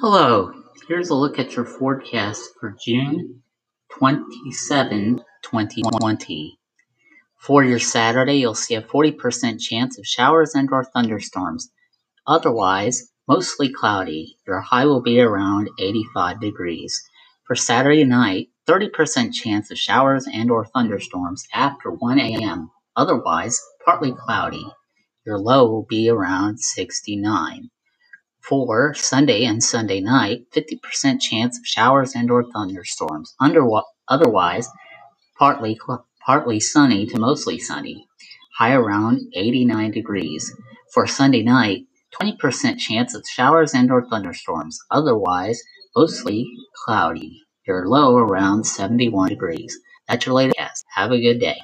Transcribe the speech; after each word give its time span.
Hello, 0.00 0.52
here's 0.86 1.08
a 1.08 1.14
look 1.16 1.40
at 1.40 1.56
your 1.56 1.64
forecast 1.64 2.50
for 2.60 2.76
June 2.80 3.42
27, 3.98 5.24
2020. 5.42 6.58
For 7.36 7.64
your 7.64 7.80
Saturday, 7.80 8.36
you'll 8.36 8.54
see 8.54 8.76
a 8.76 8.82
40% 8.82 9.60
chance 9.60 9.98
of 9.98 10.06
showers 10.06 10.54
and 10.54 10.70
or 10.70 10.84
thunderstorms. 10.84 11.72
Otherwise, 12.28 13.10
mostly 13.26 13.72
cloudy. 13.72 14.36
Your 14.46 14.60
high 14.60 14.86
will 14.86 15.02
be 15.02 15.18
around 15.20 15.68
85 15.80 16.40
degrees. 16.40 17.02
For 17.48 17.56
Saturday 17.56 18.04
night, 18.04 18.50
30% 18.68 19.34
chance 19.34 19.72
of 19.72 19.78
showers 19.78 20.28
and 20.32 20.48
or 20.48 20.64
thunderstorms 20.64 21.42
after 21.52 21.90
1 21.90 22.20
a.m. 22.20 22.70
Otherwise, 22.94 23.60
partly 23.84 24.12
cloudy. 24.12 24.64
Your 25.26 25.40
low 25.40 25.68
will 25.68 25.86
be 25.90 26.08
around 26.08 26.60
69. 26.60 27.70
For 28.48 28.94
Sunday 28.94 29.44
and 29.44 29.62
Sunday 29.62 30.00
night, 30.00 30.46
50% 30.52 31.20
chance 31.20 31.58
of 31.58 31.66
showers 31.66 32.14
and 32.14 32.30
or 32.30 32.44
thunderstorms. 32.44 33.34
Under, 33.38 33.68
otherwise, 34.08 34.70
partly 35.38 35.78
partly 36.24 36.58
sunny 36.60 37.06
to 37.06 37.18
mostly 37.18 37.58
sunny. 37.58 38.08
High 38.58 38.72
around 38.72 39.20
89 39.34 39.90
degrees. 39.90 40.54
For 40.94 41.06
Sunday 41.06 41.42
night, 41.42 41.86
20% 42.20 42.78
chance 42.78 43.14
of 43.14 43.24
showers 43.28 43.74
and 43.74 43.90
or 43.90 44.08
thunderstorms. 44.08 44.78
Otherwise, 44.90 45.62
mostly 45.94 46.46
cloudy. 46.86 47.42
Your 47.66 47.86
low 47.86 48.16
around 48.16 48.64
71 48.64 49.28
degrees. 49.28 49.78
That's 50.08 50.24
your 50.24 50.34
latest. 50.34 50.86
Have 50.94 51.12
a 51.12 51.20
good 51.20 51.38
day. 51.38 51.58